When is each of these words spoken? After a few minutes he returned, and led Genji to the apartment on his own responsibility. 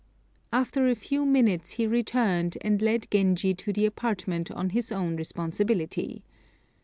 After 0.51 0.87
a 0.87 0.95
few 0.95 1.27
minutes 1.27 1.73
he 1.73 1.85
returned, 1.85 2.57
and 2.61 2.81
led 2.81 3.05
Genji 3.11 3.53
to 3.53 3.71
the 3.71 3.85
apartment 3.85 4.49
on 4.49 4.71
his 4.71 4.91
own 4.91 5.15
responsibility. 5.15 6.23